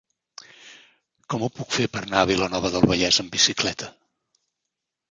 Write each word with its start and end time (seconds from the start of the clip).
Com 1.33 1.45
ho 1.45 1.51
puc 1.59 1.75
fer 1.77 1.87
per 1.99 2.03
anar 2.07 2.25
a 2.25 2.31
Vilanova 2.33 2.73
del 2.79 2.89
Vallès 2.95 3.25
amb 3.27 3.39
bicicleta? 3.39 3.93